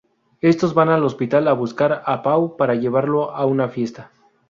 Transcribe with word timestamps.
Estos 0.41 0.73
van 0.73 0.89
al 0.89 1.03
hospital 1.03 1.47
a 1.47 1.53
buscar 1.53 2.01
a 2.07 2.23
Pau 2.23 2.57
para 2.57 2.73
llevarlo 2.73 3.35
a 3.35 3.45
una 3.45 3.69
fiesta. 3.69 4.09